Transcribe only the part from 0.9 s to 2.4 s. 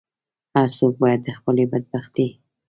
باید د خپلې بدبختۍ.